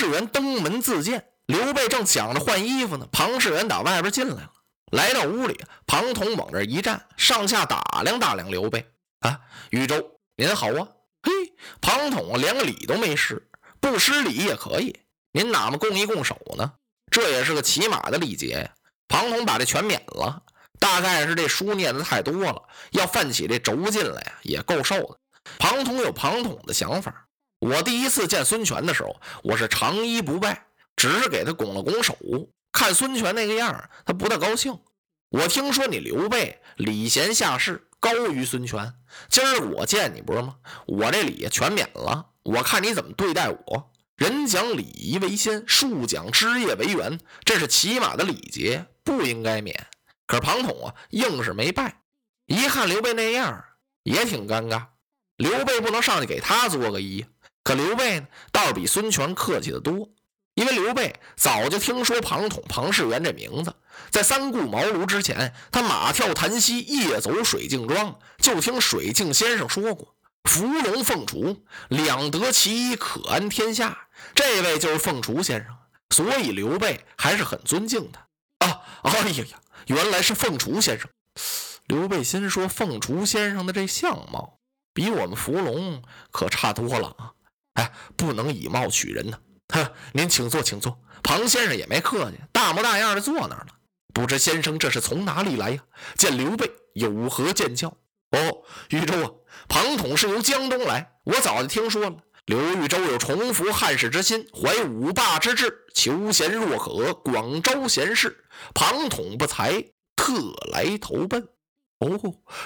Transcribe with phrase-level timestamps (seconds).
[0.00, 4.52] 庞士元登门自荐，刘备正想着换衣服呢，庞士元打外边进来了。
[4.90, 8.90] 来到屋里，庞统往这一站，上下打量打量刘备
[9.20, 10.18] 啊，禹州。
[10.36, 10.88] 您好啊，
[11.22, 11.30] 嘿，
[11.82, 13.46] 庞统连个礼都没施，
[13.78, 15.00] 不施礼也可以。
[15.32, 16.72] 您哪么供一供手呢？
[17.10, 18.70] 这也是个起码的礼节呀。
[19.06, 20.42] 庞统把这全免了，
[20.78, 22.62] 大概是这书念的太多了，
[22.92, 25.18] 要犯起这轴劲来呀，也够受的。
[25.58, 27.26] 庞统有庞统的想法。
[27.60, 32.16] 我第一次见孙权的时候，我是长揖不拜，只是给他拱了拱手。
[32.72, 34.78] 看孙权那个样他不大高兴。
[35.28, 37.86] 我听说你刘备礼贤下士。
[38.02, 38.94] 高于孙权，
[39.28, 40.56] 今儿我见你不是吗？
[40.86, 43.92] 我这礼全免了，我看你怎么对待我。
[44.16, 49.86] 人讲礼仪为先，树讲枝叶为源，这是起码的礼节，不应该免。
[50.26, 52.00] 可是庞统啊，硬是没拜。
[52.46, 53.62] 一看刘备那样，
[54.04, 54.86] 也挺尴尬。
[55.36, 57.26] 刘备不能上去给他作个揖，
[57.62, 60.08] 可刘备呢，倒是比孙权客气的多。
[60.54, 63.74] 因为刘备早就听说庞统、庞士元这名字，
[64.10, 70.14] 在三顾茅庐之前，他马跳檀溪，夜走水镜庄，就听水镜先生说过
[70.44, 71.56] ：“伏龙凤雏，
[71.88, 75.74] 两得其一，可安天下。”这位就是凤雏先生，
[76.10, 78.82] 所以刘备还是很尊敬他啊！
[79.04, 81.08] 哎呀呀，原来是凤雏先生。
[81.86, 84.58] 刘备心说：“凤雏先生的这相貌，
[84.92, 87.32] 比我们伏龙可差多了啊！
[87.74, 89.38] 哎，不能以貌取人呢。”
[89.68, 91.00] 呵，您请坐，请坐。
[91.22, 93.68] 庞先生也没客气，大模大样的坐那儿了。
[94.12, 95.80] 不知先生这是从哪里来呀？
[96.16, 97.88] 见刘备有何见教？
[98.30, 99.30] 哦，豫州啊，
[99.68, 102.16] 庞统是由江东来，我早就听说了。
[102.46, 108.44] 刘豫州有重服汉室之心，怀五霸之志，求贤若渴，广招贤士。
[108.74, 109.84] 庞统不才，
[110.16, 110.32] 特
[110.72, 111.46] 来投奔。
[112.00, 112.18] 哦，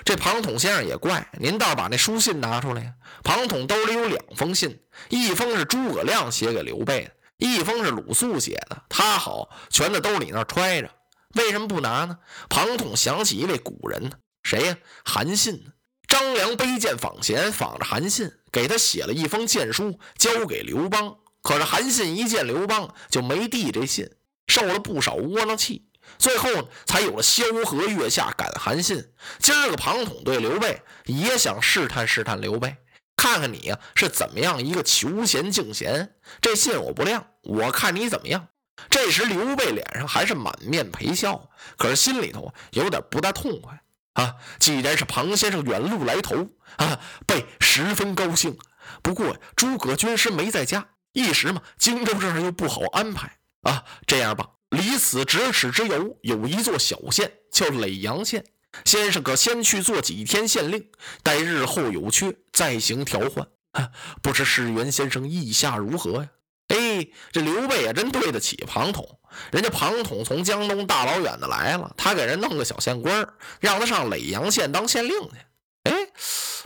[0.05, 2.95] 这庞统先生也怪，您倒把那书信拿出来呀。
[3.22, 8.84] 庞统兜里有两封信，一封是诸葛亮写给刘备的，一封是鲁肃写的。
[8.89, 10.91] 他好，全在兜里那揣着。
[11.34, 12.19] 为什么不拿呢？
[12.49, 14.12] 庞统想起一位古人呢，
[14.43, 14.77] 谁呀？
[15.05, 15.66] 韩信。
[16.06, 21.16] 张良背剑访贤，访着韩信，给他写了一封荐书，交给刘邦。
[21.43, 24.09] 可是韩信一见刘邦，就没递这信，
[24.47, 25.87] 受了不少窝囊气。
[26.19, 29.12] 最后，才有了萧何月下赶韩信。
[29.41, 32.76] 今儿个庞统对刘备也想试探试探刘备，
[33.16, 36.15] 看看你呀是怎么样一个求贤敬贤。
[36.41, 38.48] 这信我不亮，我看你怎么样。
[38.88, 43.82] 这时刘备脸上还是满面陪笑，可是心里头有点不大痛快
[44.15, 44.34] 啊。
[44.59, 48.56] 既然是庞先生远路来投啊，备十分高兴。
[49.03, 53.84] 不过诸葛军师没在家，一时嘛荆州这儿又不好安排啊。
[54.06, 54.50] 这样吧。
[54.75, 58.45] 离此咫尺之遥，有一座小县，叫耒阳县。
[58.85, 60.91] 先生可先去做几天县令，
[61.23, 63.47] 待日后有缺再行调换。
[64.23, 66.29] 不知世元先生意下如何呀？
[66.69, 69.21] 哎，这刘备也真对得起庞统。
[69.53, 73.29] 人家庞统从江东大老远的来了，他给人弄个小县官，
[73.61, 75.37] 让他上耒阳县当县令去。
[75.84, 75.93] 哎，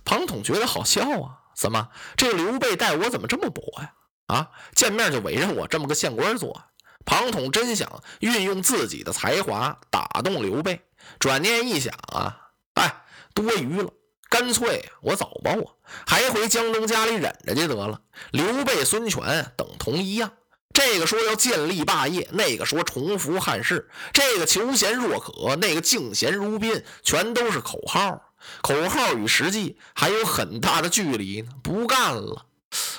[0.04, 1.38] 庞统觉得好笑啊！
[1.56, 3.92] 怎么这刘备待我怎么这么薄呀？
[4.28, 6.62] 啊，见面就委任我这么个县官做。
[7.08, 10.82] 庞统真想运用自己的才华打动刘备，
[11.18, 13.02] 转念一想啊，哎，
[13.32, 13.90] 多余了，
[14.28, 18.02] 干脆我走吧，我还回江东家里忍着去得了。
[18.30, 20.32] 刘备、孙权等同一样，
[20.74, 28.34] 这个说要建立霸业，那个说重复汉室，这个求贤若渴，那个敬贤如宾，全都是口号。
[28.60, 31.52] 口号与实际还有很大的距离呢。
[31.62, 32.44] 不干了，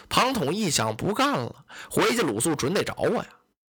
[0.10, 1.58] 庞统一想，不干了，
[1.92, 3.28] 回去鲁肃准得找我呀。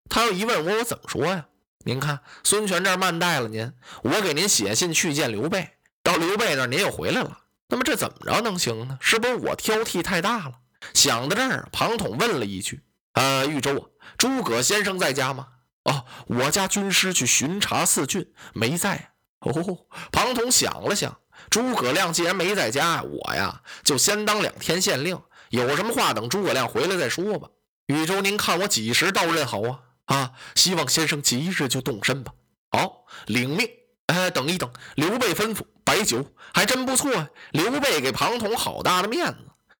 [0.09, 1.45] 他要一问我，我怎么说呀？
[1.85, 3.71] 您看孙权这儿慢待了您，
[4.03, 5.69] 我给您写信去见刘备，
[6.03, 7.37] 到刘备那儿您又回来了，
[7.69, 8.97] 那么这怎么着能行呢？
[8.99, 10.53] 是不是我挑剔太大了？
[10.93, 12.81] 想到这儿，庞统问了一句
[13.13, 13.85] ：“呃，豫州啊，
[14.17, 15.47] 诸葛先生在家吗
[15.85, 21.17] ？”“哦，我家军师去巡查四郡，没在。”哦，庞统想了想，
[21.49, 27.47] 诸葛亮既然没在家，我呀就先当两天县令，有什么话等诸葛亮回来再说吧。
[27.85, 29.79] 豫州，您看我几时到任好啊？
[30.09, 30.31] 啊！
[30.55, 32.33] 希望先生即日就动身吧。
[32.71, 33.69] 好，领命。
[34.07, 37.29] 哎，等一等，刘备吩咐摆酒，还真不错呀。
[37.51, 39.37] 刘备给庞统好大的面子，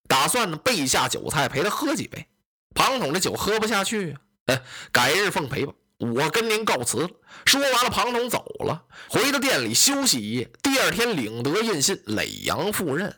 [0.08, 2.28] 打算呢备下酒菜陪他喝几杯。
[2.76, 4.16] 庞统这酒喝不下去，
[4.46, 4.62] 哎，
[4.92, 5.74] 改日奉陪吧。
[5.98, 7.10] 我跟您告辞了。
[7.46, 10.52] 说完了，庞统走了，回到店里休息一夜。
[10.62, 13.14] 第二天领得印信，耒阳赴任。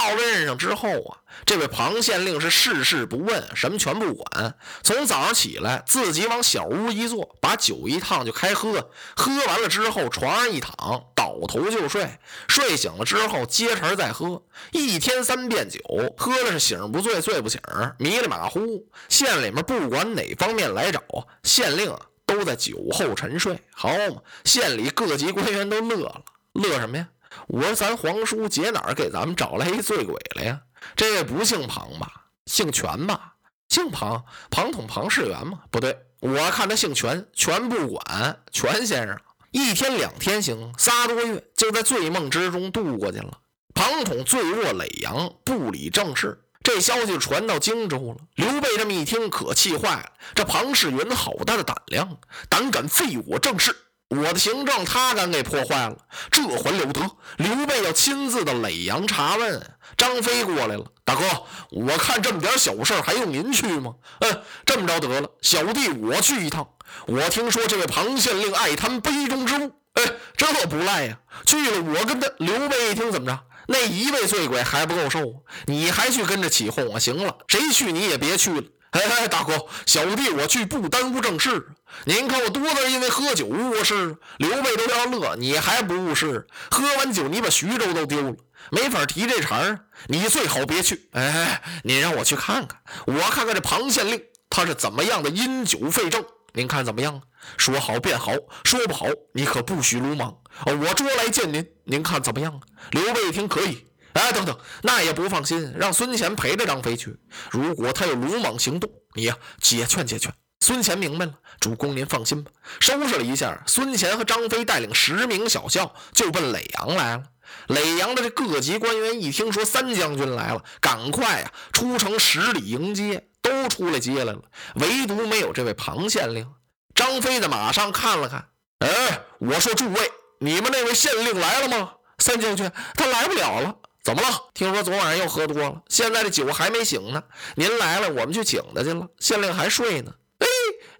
[0.00, 4.54] 到了任上之后啊，这位庞县令是事事不问，什么全不管。
[4.82, 8.90] 从早上起来，自己往小屋一坐，把酒一烫就开喝。
[9.14, 10.74] 喝完了之后，床上一躺，
[11.14, 12.18] 倒头就睡。
[12.48, 14.42] 睡醒了之后，接茬再喝。
[14.72, 15.80] 一天三遍酒，
[16.16, 17.60] 喝的是醒不醉，醉不醒，
[17.98, 18.88] 迷里马虎。
[19.10, 21.02] 县里面不管哪方面来找，
[21.42, 21.94] 县令
[22.24, 23.60] 都在酒后沉睡。
[23.74, 26.22] 好嘛，县里各级官员都乐了，
[26.54, 27.06] 乐什么呀？
[27.48, 30.60] 我说咱皇叔姐哪儿给咱们找来一醉鬼了呀？
[30.96, 32.26] 这位不姓庞吧？
[32.46, 33.34] 姓权吧？
[33.68, 35.60] 姓庞，庞统庞士元吗？
[35.70, 39.16] 不对，我看他姓权，权不管，权先生。
[39.52, 43.38] 一天两天行，仨多月就在醉梦之中度过去了。
[43.74, 46.42] 庞统醉卧耒阳，不理政事。
[46.62, 48.16] 这消息传到荆州了。
[48.34, 50.12] 刘备这么一听，可气坏了。
[50.34, 52.18] 这庞士元好大的胆量，
[52.48, 53.74] 胆敢废我政事！
[54.10, 55.96] 我的行政，他敢给破坏了，
[56.32, 57.00] 这还了得！
[57.36, 59.70] 刘备要亲自到耒阳查问。
[59.96, 61.22] 张飞过来了，大哥，
[61.70, 63.94] 我看这么点小事还用您去吗？
[64.18, 66.68] 嗯，这么着得了，小弟我去一趟。
[67.06, 70.02] 我听说这位庞县令爱贪杯中之物，哎，
[70.36, 71.16] 这不赖呀。
[71.46, 72.28] 去了，我跟他。
[72.38, 73.38] 刘备一听，怎么着？
[73.68, 75.20] 那一位醉鬼还不够受？
[75.66, 76.98] 你还去跟着起哄啊？
[76.98, 78.62] 行了，谁去你也别去了。
[78.90, 81.68] 哎哎，大哥，小弟我去不耽误正事。
[82.04, 86.46] 您看我多大因为喝酒误事，刘备都要乐，你还不误事？
[86.70, 88.36] 喝完酒你把徐州都丢了，
[88.70, 89.78] 没法提这茬儿。
[90.08, 91.08] 你最好别去。
[91.12, 96.24] 哎，您让我去看看，我看看这庞县令他是怎么样的因酒废政。
[96.52, 97.22] 您看怎么样？
[97.56, 98.32] 说好便好，
[98.64, 100.36] 说不好你可不许鲁莽。
[100.66, 102.60] 我捉来见您，您看怎么样？
[102.90, 103.86] 刘备一听可以。
[104.14, 107.16] 哎，等等，那也不放心，让孙乾陪着张飞去。
[107.50, 110.32] 如果他有鲁莽行动，你呀解劝解劝。
[110.62, 112.50] 孙乾明白了，主公您放心吧。
[112.80, 117.22] 收拾了一下，孙乾和张飞带领十名小校就奔耒阳来了。
[117.68, 124.42] 耒阳的这各级官员一听说三将军来了，赶快呀出城十里迎接，都出来接来了。
[124.74, 126.46] 唯独没有这位庞县令。
[126.94, 128.48] 张飞在马上看了看，
[128.80, 131.92] 哎，我说诸位，你们那位县令来了吗？
[132.18, 133.76] 三将军，他来不了了。
[134.02, 134.28] 怎么了？
[134.54, 137.22] 听说昨晚上又喝多了，现在这酒还没醒呢。
[137.56, 139.08] 您来了，我们去请他去了。
[139.18, 140.12] 县令还睡呢。
[140.38, 140.46] 哎，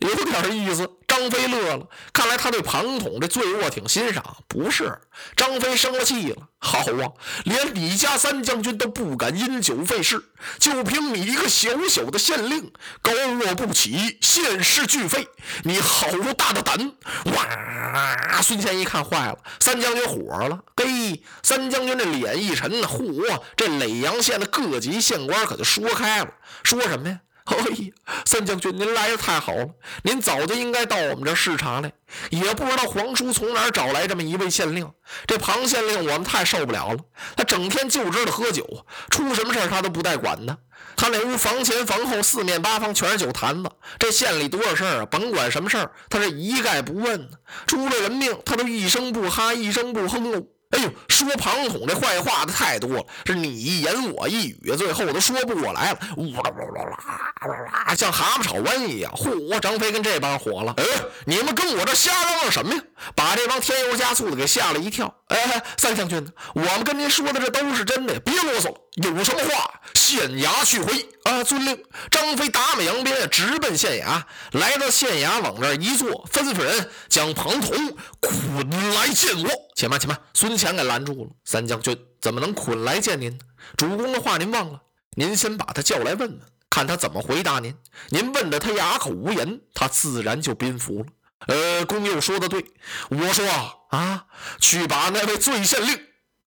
[0.01, 0.89] 有点意思。
[1.21, 4.39] 张飞乐了，看来他对庞统这醉卧挺欣赏。
[4.49, 4.99] 不是，
[5.37, 6.49] 张飞生了气了。
[6.59, 7.13] 好啊，
[7.45, 10.23] 连李家三将军都不敢因酒废事，
[10.59, 12.73] 就凭你一个小小的县令，
[13.03, 15.29] 高卧不起，县事俱废，
[15.65, 16.07] 你好
[16.37, 16.93] 大的胆！
[17.35, 18.43] 哇！
[18.43, 20.59] 孙乾一看坏了，三将军火了。
[20.77, 26.31] 嘿，三将军这脸一沉，嚯，这耒阳县的各级县官可就说开了，
[26.63, 27.21] 说什么呀？
[27.45, 27.93] 哎呀，
[28.25, 29.67] 三将军，您来的太好了！
[30.03, 31.93] 您早就应该到我们这视察来，
[32.31, 34.89] 也不知道皇叔从哪儿找来这么一位县令。
[35.27, 36.99] 这庞县令我们太受不了了，
[37.37, 38.65] 他整天就知道喝酒，
[39.11, 40.57] 出什么事他都不带管的。
[40.97, 47.31] 他那屋房前房后四面八方全是酒坛子，这县里多少事儿啊，甭管什么事儿，他是一概不问。
[47.67, 50.47] 出了人命，他都一声不哈，一声不哼喽。
[50.71, 59.13] 哎呦，说庞统这坏话的太多了，是你一言我一语，最后都说不过来了，呜啦呜啦啦啦，像蛤蟆炒瘟一样。
[59.13, 60.85] 嚯，张飞跟这帮火了，哎，
[61.27, 62.81] 你们跟我这瞎嚷嚷什么呀？
[63.17, 65.13] 把这帮添油加醋的给吓了一跳。
[65.31, 71.45] 哎，三将军，我们跟您说的这都是真的，别啰嗦，有什么话县衙去回啊！
[71.45, 71.85] 遵令。
[72.11, 74.23] 张飞打马扬鞭，直奔县衙。
[74.59, 79.51] 来到县衙，往这儿一坐，吩咐人将庞统捆来见我。
[79.77, 81.31] 且慢，且慢，孙权给拦住了。
[81.45, 83.39] 三将军怎么能捆来见您呢？
[83.77, 84.83] 主公的话您忘了？
[85.17, 87.73] 您先把他叫来问问，看他怎么回答您。
[88.09, 91.07] 您问的他哑口无言，他自然就宾服了。
[91.47, 92.65] 呃，公佑说的对，
[93.09, 93.47] 我说
[93.91, 94.25] 啊，
[94.61, 95.99] 去把那位醉县令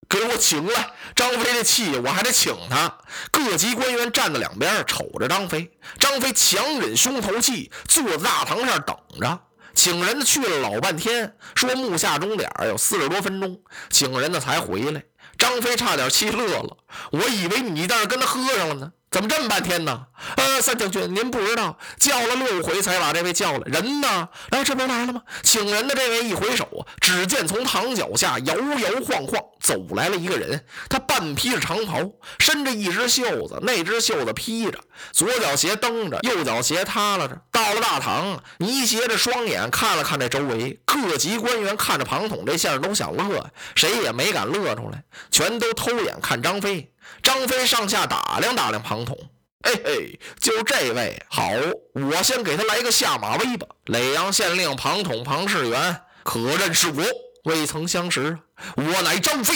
[0.08, 0.92] 给我请来。
[1.16, 2.98] 张飞这气，我还得请他。
[3.32, 5.72] 各级官员站在两边，瞅着张飞。
[6.00, 9.40] 张飞强忍胸头气，坐在大堂上等着。
[9.76, 13.60] 请人去了老半天，说木下钟点有四十多分钟，
[13.90, 15.04] 请人的才回来。
[15.38, 16.78] 张飞差点气乐了，
[17.12, 18.92] 我以为你在那跟他喝上了呢。
[19.14, 20.08] 怎么这么半天呢？
[20.38, 23.60] 呃，三将军，您不知道，叫了六回才把这位叫来。
[23.66, 24.28] 人呢？
[24.50, 25.22] 来，这边来了吗？
[25.44, 30.66] 请人的这位一回首，只见从堂脚下摇摇晃晃走来了一个人。
[30.90, 34.80] 他半披着长袍，伸着一只袖子，那只袖子披着，
[35.12, 37.40] 左脚鞋蹬着，右脚鞋塌拉着。
[37.52, 46.92] 到了大堂，你斜着双眼看了看这周围，各级官员看着庞统这相都想乐，谁也没敢乐出来，全都偷眼看张飞。
[47.22, 49.16] 张飞上下打量打量庞统，
[49.64, 51.52] 嘿嘿，就这位好，
[51.94, 53.68] 我先给他来个下马威吧。
[53.86, 57.04] 耒阳县令庞统庞士元，可认识我？
[57.44, 58.40] 未曾相识，
[58.78, 59.54] 我乃张飞，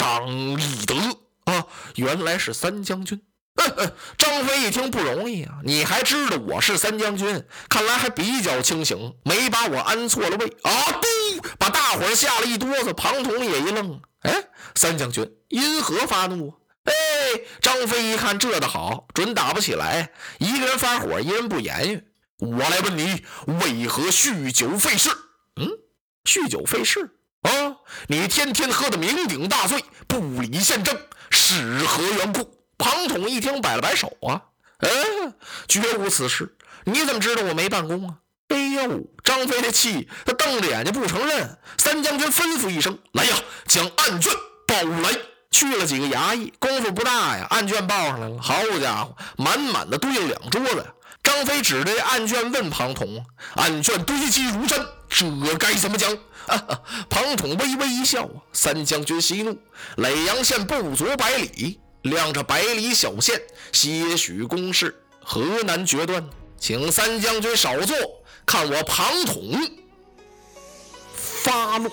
[0.00, 0.26] 张
[0.58, 0.94] 翼德
[1.44, 1.66] 啊，
[1.96, 3.20] 原来是三将军。
[4.16, 10.70] 张飞一听不容易啊，你还知道我是三将军，看来还比较清醒，没把我安错了位啊！
[10.92, 12.94] 嘟，把大伙儿吓了一哆嗦。
[12.94, 16.54] 庞统也一愣，哎，三将军因何发怒？
[16.84, 16.94] 哎，
[17.60, 20.12] 张飞一看这的好，准打不起来。
[20.38, 22.02] 一个人发火，一人不言语。
[22.38, 25.10] 我来问你，为何酗酒费事？
[25.56, 25.68] 嗯，
[26.24, 27.76] 酗酒费事啊？
[28.06, 30.96] 你天天喝得酩酊大醉，不理宪政，
[31.30, 32.58] 是何缘故？
[32.78, 34.40] 庞统一听，摆了摆手啊，
[34.78, 35.34] 嗯，
[35.68, 36.56] 绝无此事。
[36.84, 38.16] 你怎么知道我没办公啊？
[38.48, 41.58] 哎呦，张飞的气，他瞪着眼睛不承认。
[41.78, 44.32] 三将军吩咐一声：“来呀，将案卷
[44.66, 45.10] 抱来。”
[45.52, 48.40] 去了几个衙役，功夫不大呀，案卷报上来了。
[48.40, 50.84] 好家伙，满满的堆了两桌子呀！
[51.30, 56.18] 张飞指着这案卷问庞统：“案卷堆积如山，这该怎么讲？”
[57.08, 59.56] 庞统微微一笑，三将军息怒。
[59.96, 66.28] 耒阳县不足百里，亮着百里小县，些许公事，何难决断？
[66.58, 67.96] 请三将军少坐，
[68.44, 69.56] 看我庞统
[71.14, 71.92] 发落。